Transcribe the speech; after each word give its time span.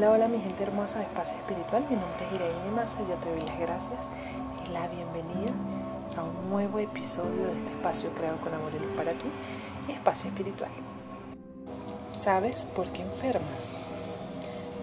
Hola, 0.00 0.12
hola 0.12 0.28
mi 0.28 0.40
gente 0.40 0.62
hermosa 0.62 0.98
de 0.98 1.04
Espacio 1.04 1.36
Espiritual, 1.36 1.84
mi 1.90 1.94
nombre 1.94 2.24
es 2.24 2.32
Irene 2.32 2.70
Massa, 2.74 3.00
yo 3.06 3.16
te 3.16 3.28
doy 3.28 3.40
las 3.46 3.58
gracias 3.58 4.08
y 4.64 4.72
la 4.72 4.88
bienvenida 4.88 5.52
a 6.16 6.22
un 6.22 6.48
nuevo 6.48 6.78
episodio 6.78 7.44
de 7.44 7.52
este 7.52 7.68
espacio 7.68 8.08
creado 8.14 8.38
con 8.38 8.54
amor 8.54 8.72
y 8.74 8.78
luz 8.78 8.96
para 8.96 9.12
ti, 9.12 9.26
Espacio 9.92 10.30
Espiritual. 10.30 10.70
¿Sabes 12.24 12.66
por 12.74 12.86
qué 12.92 13.02
enfermas? 13.02 13.62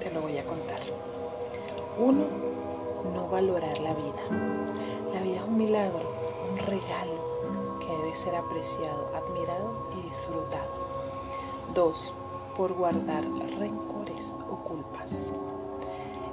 Te 0.00 0.10
lo 0.10 0.20
voy 0.20 0.36
a 0.36 0.44
contar. 0.44 0.80
Uno, 1.96 2.26
no 3.14 3.26
valorar 3.28 3.78
la 3.78 3.94
vida. 3.94 4.22
La 5.14 5.22
vida 5.22 5.36
es 5.36 5.42
un 5.44 5.56
milagro, 5.56 6.12
un 6.52 6.58
regalo 6.58 7.78
que 7.80 7.86
debe 7.86 8.14
ser 8.14 8.36
apreciado, 8.36 9.10
admirado 9.16 9.88
y 9.98 10.02
disfrutado. 10.02 10.74
Dos, 11.72 12.12
por 12.54 12.74
guardar 12.74 13.24
o 14.50 14.56
culpas. 14.56 15.10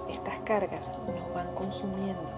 Estas 0.10 0.40
cargas 0.46 0.92
nos 1.08 1.34
van 1.34 1.54
consumiendo 1.56 2.30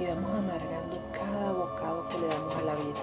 y 0.00 0.06
vamos 0.06 0.30
amargando 0.30 0.98
cada 1.12 1.52
bocado 1.52 2.08
que 2.08 2.18
le 2.18 2.26
damos 2.28 2.56
a 2.56 2.62
la 2.62 2.74
vida, 2.74 3.02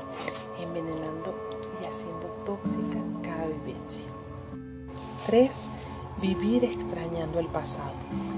envenenando 0.59 1.35
y 1.81 1.85
haciendo 1.85 2.27
tóxica 2.45 2.99
cada 3.23 3.47
vivencia. 3.47 4.05
3. 5.27 5.51
Vivir 6.21 6.65
extrañando 6.65 7.39
el 7.39 7.47
pasado. 7.47 7.93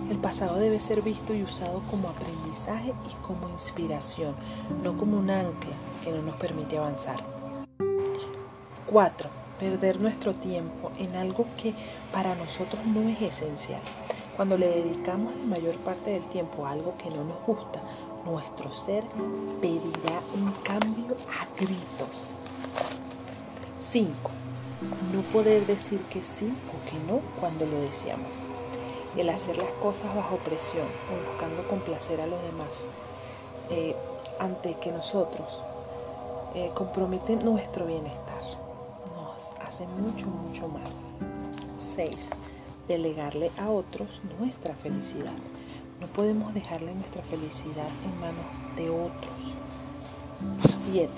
El 0.10 0.18
pasado 0.18 0.58
debe 0.58 0.80
ser 0.80 1.02
visto 1.02 1.34
y 1.34 1.44
usado 1.44 1.82
como 1.90 2.10
aprendizaje 2.10 2.94
y 3.10 3.26
como 3.26 3.50
inspiración, 3.50 4.36
no 4.84 4.98
como 4.98 5.18
un 5.18 5.30
ancla 5.30 5.76
que 6.04 6.12
no 6.12 6.22
nos 6.22 6.36
permite 6.36 6.78
avanzar. 6.78 7.24
4 8.86 9.43
perder 9.60 10.00
nuestro 10.00 10.34
tiempo 10.34 10.92
en 10.98 11.16
algo 11.16 11.46
que 11.62 11.74
para 12.12 12.36
nosotros 12.36 12.86
no 12.86 13.08
es 13.10 13.22
esencial. 13.22 13.82
Cuando 14.36 14.58
le 14.58 14.68
dedicamos 14.68 15.36
la 15.36 15.46
mayor 15.46 15.76
parte 15.78 16.12
del 16.12 16.24
tiempo 16.26 16.66
a 16.66 16.72
algo 16.72 16.96
que 16.98 17.10
no 17.10 17.24
nos 17.24 17.46
gusta, 17.46 17.82
nuestro 18.26 18.72
ser 18.74 19.04
pedirá 19.62 20.22
un 20.36 20.52
cambio 20.64 21.16
a 21.30 21.46
gritos. 21.60 22.42
5. 23.90 24.14
No 25.14 25.22
poder 25.32 25.66
decir 25.66 26.02
que 26.06 26.24
sí 26.24 26.52
o 26.70 26.90
que 26.90 27.12
no 27.12 27.20
cuando 27.40 27.66
lo 27.66 27.80
deseamos. 27.82 28.48
El 29.16 29.30
hacer 29.30 29.58
las 29.58 29.70
cosas 29.82 30.16
bajo 30.16 30.38
presión 30.38 30.88
o 31.12 31.30
buscando 31.30 31.68
complacer 31.68 32.20
a 32.20 32.28
los 32.28 32.42
demás 32.42 32.70
eh, 33.70 33.96
ante 34.40 34.74
que 34.76 34.92
nosotros 34.92 35.64
eh, 36.56 36.72
comprometen 36.74 37.46
nuestro 37.46 37.86
bienestar 37.86 38.33
hace 39.66 39.88
mucho, 39.88 40.28
mucho 40.28 40.68
mal. 40.68 40.84
6. 41.96 42.16
Delegarle 42.88 43.52
a 43.58 43.70
otros 43.70 44.22
nuestra 44.40 44.74
felicidad. 44.76 45.34
No 46.00 46.08
podemos 46.08 46.54
dejarle 46.54 46.94
nuestra 46.94 47.22
felicidad 47.24 47.88
en 48.06 48.20
manos 48.20 48.76
de 48.76 48.90
otros. 48.90 49.56
7. 50.86 51.10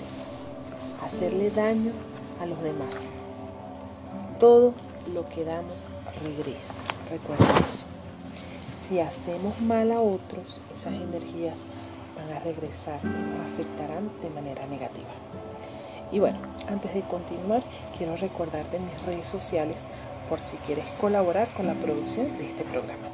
Hacerle 1.02 1.50
daño 1.50 1.92
a 2.40 2.46
los 2.46 2.62
demás. 2.62 2.94
Todo 4.38 4.74
lo 5.12 5.28
que 5.28 5.44
damos 5.44 5.74
regresa. 6.22 6.74
Recuerda 7.10 7.58
eso. 7.58 7.84
Si 8.86 9.00
hacemos 9.00 9.60
mal 9.60 9.90
a 9.90 10.00
otros, 10.00 10.60
esas 10.74 10.94
energías 10.94 11.56
van 12.16 12.36
a 12.36 12.40
regresar 12.40 13.00
y 13.02 13.08
nos 13.08 13.52
afectarán 13.52 14.10
de 14.22 14.30
manera 14.30 14.66
negativa. 14.66 15.10
Y 16.12 16.18
bueno, 16.20 16.38
antes 16.68 16.94
de 16.94 17.02
continuar, 17.02 17.62
quiero 17.96 18.16
recordarte 18.16 18.78
mis 18.78 19.02
redes 19.04 19.26
sociales 19.26 19.84
por 20.28 20.40
si 20.40 20.56
quieres 20.58 20.84
colaborar 21.00 21.48
con 21.54 21.66
la 21.66 21.74
producción 21.74 22.36
de 22.38 22.46
este 22.46 22.64
programa. 22.64 23.08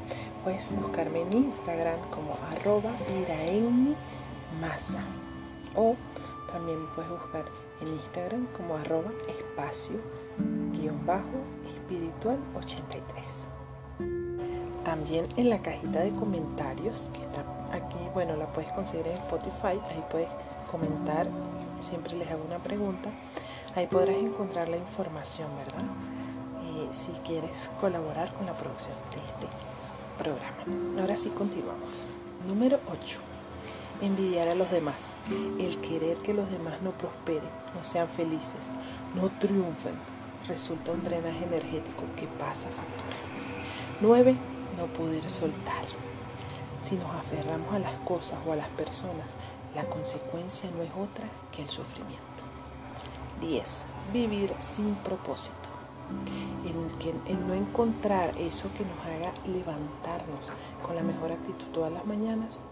Puedes 0.45 0.75
buscarme 0.77 1.21
en 1.23 1.33
Instagram 1.33 2.01
como 2.11 2.37
arroba 2.51 2.91
masa 4.61 5.01
o 5.75 5.97
también 6.53 6.79
puedes 6.95 7.11
buscar 7.11 7.45
en 7.81 7.89
Instagram 7.89 8.47
como 8.57 8.77
arroba 8.77 9.11
espacio 9.29 9.97
guion 10.73 11.05
bajo 11.07 11.41
espiritual 11.75 12.39
83. 12.57 13.03
También 14.85 15.29
en 15.37 15.49
la 15.49 15.63
cajita 15.63 16.01
de 16.01 16.11
comentarios 16.11 17.11
que 17.15 17.23
está 17.23 17.45
aquí, 17.73 17.99
bueno, 18.13 18.37
la 18.37 18.47
puedes 18.47 18.71
conseguir 18.73 19.07
en 19.07 19.15
Spotify, 19.15 19.81
ahí 19.91 20.05
puedes 20.11 20.29
comentar 20.71 21.27
siempre 21.83 22.15
les 22.15 22.31
hago 22.31 22.45
una 22.45 22.59
pregunta. 22.59 23.11
Ahí 23.75 23.87
podrás 23.87 24.17
encontrar 24.17 24.69
la 24.69 24.77
información, 24.77 25.49
¿verdad? 25.57 25.85
Si 26.93 27.13
quieres 27.23 27.71
colaborar 27.81 28.33
con 28.35 28.47
la 28.47 28.55
producción 28.55 28.95
de 29.11 29.19
este 29.19 29.47
programa. 30.19 31.01
Ahora 31.01 31.17
sí 31.17 31.31
continuamos. 31.31 32.05
Número 32.47 32.81
8. 32.91 33.19
Envidiar 34.03 34.49
a 34.49 34.55
los 34.55 34.71
demás. 34.71 35.07
El 35.59 35.81
querer 35.81 36.19
que 36.19 36.35
los 36.35 36.51
demás 36.51 36.83
no 36.83 36.91
prosperen, 36.93 37.49
no 37.75 37.85
sean 37.85 38.09
felices, 38.09 38.67
no 39.15 39.31
triunfen, 39.39 39.95
resulta 40.49 40.93
un 40.93 41.01
drenaje 41.01 41.45
energético 41.45 42.03
que 42.17 42.27
pasa 42.27 42.69
factura. 42.69 43.17
9. 44.01 44.37
No 44.77 44.87
poder 44.87 45.29
soltar. 45.31 45.85
Si 46.83 46.97
nos 46.97 47.11
aferramos 47.15 47.73
a 47.73 47.79
las 47.79 47.95
cosas 48.01 48.39
o 48.45 48.53
a 48.53 48.57
las 48.57 48.69
personas, 48.71 49.37
la 49.75 49.85
consecuencia 49.85 50.71
no 50.71 50.83
es 50.83 50.91
otra 50.91 51.29
que 51.51 51.63
el 51.63 51.69
sufrimiento. 51.69 52.23
10. 53.41 53.85
Vivir 54.13 54.55
sin 54.75 54.95
propósito. 54.97 55.57
El, 56.65 57.47
no 57.47 57.55
encontrar 57.55 58.37
eso 58.39 58.71
que 58.77 58.85
nos 58.85 58.99
haga 59.07 59.33
levantarnos 59.47 60.41
con 60.87 60.95
la 60.95 61.03
mejor 61.03 61.33
actitud 61.33 61.67
todas 61.73 61.93
las 61.93 62.05
mañanas 62.05 62.63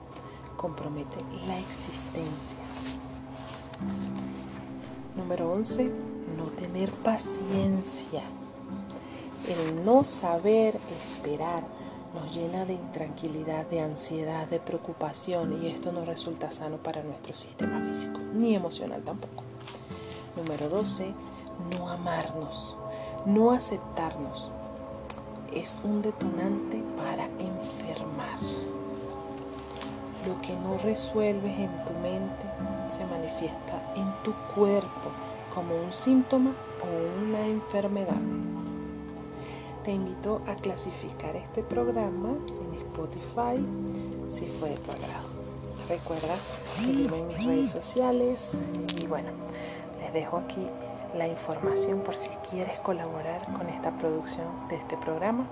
compromete 0.56 1.16
la 1.46 1.58
existencia. 1.58 2.58
Número 5.16 5.52
11. 5.52 5.90
No 6.36 6.44
tener 6.50 6.90
paciencia. 6.90 8.22
El 9.48 9.84
no 9.84 10.04
saber 10.04 10.78
esperar 11.00 11.64
nos 12.14 12.34
llena 12.34 12.64
de 12.64 12.74
intranquilidad, 12.74 13.66
de 13.66 13.80
ansiedad, 13.80 14.48
de 14.48 14.58
preocupación 14.58 15.62
y 15.62 15.68
esto 15.68 15.92
no 15.92 16.04
resulta 16.04 16.50
sano 16.50 16.76
para 16.76 17.02
nuestro 17.02 17.36
sistema 17.36 17.80
físico, 17.80 18.18
ni 18.34 18.54
emocional 18.54 19.02
tampoco. 19.02 19.44
Número 20.36 20.68
12, 20.68 21.12
no 21.76 21.88
amarnos, 21.88 22.76
no 23.26 23.52
aceptarnos. 23.52 24.50
Es 25.52 25.78
un 25.84 26.00
detonante 26.00 26.82
para 26.96 27.24
enfermar. 27.24 28.38
Lo 30.26 30.40
que 30.42 30.54
no 30.56 30.78
resuelves 30.78 31.58
en 31.58 31.84
tu 31.84 31.92
mente 31.94 32.46
se 32.90 33.04
manifiesta 33.04 33.92
en 33.96 34.12
tu 34.22 34.32
cuerpo 34.54 35.10
como 35.54 35.74
un 35.74 35.92
síntoma 35.92 36.52
o 36.82 37.24
una 37.24 37.46
enfermedad 37.46 38.49
te 39.84 39.92
invito 39.92 40.42
a 40.46 40.54
clasificar 40.56 41.36
este 41.36 41.62
programa 41.62 42.28
en 42.28 42.74
Spotify 42.80 43.64
si 44.30 44.46
fue 44.46 44.70
de 44.70 44.76
tu 44.76 44.90
agrado. 44.90 45.28
Recuerda 45.88 46.36
seguirme 46.76 47.18
en 47.18 47.28
mis 47.28 47.44
redes 47.44 47.70
sociales 47.70 48.50
y 49.00 49.06
bueno, 49.06 49.30
les 49.98 50.12
dejo 50.12 50.36
aquí 50.36 50.66
la 51.16 51.26
información 51.26 52.00
por 52.00 52.14
si 52.14 52.28
quieres 52.50 52.78
colaborar 52.80 53.44
con 53.54 53.68
esta 53.68 53.90
producción 53.96 54.46
de 54.68 54.76
este 54.76 54.96
programa. 54.98 55.46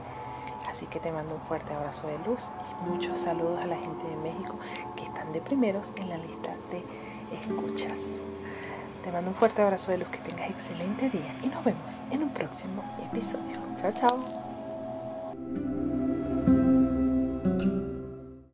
Así 0.69 0.87
que 0.87 1.00
te 1.00 1.11
mando 1.11 1.34
un 1.34 1.41
fuerte 1.41 1.72
abrazo 1.72 2.06
de 2.09 2.19
luz 2.19 2.50
y 2.71 2.91
muchos 2.91 3.19
saludos 3.19 3.61
a 3.61 3.67
la 3.67 3.77
gente 3.77 4.06
de 4.06 4.17
México 4.17 4.56
que 4.97 5.05
están 5.05 5.33
de 5.33 5.41
primeros 5.41 5.91
en 5.97 6.11
la 6.11 6.19
lista 6.19 6.55
de 6.71 6.84
escuchas. 7.34 7.99
Te 9.03 9.11
mando 9.11 9.31
un 9.31 9.37
fuerte 9.37 9.62
abrazo 9.62 9.91
de 9.91 9.99
luz, 9.99 10.09
que 10.09 10.19
tengas 10.19 10.50
excelente 10.50 11.09
día 11.09 11.34
y 11.43 11.49
nos 11.49 11.65
vemos 11.65 11.88
en 12.64 12.70
un 12.70 12.76
próximo 12.76 12.84
episodio. 13.12 13.58
Chao, 13.76 13.93
chao. 13.93 14.48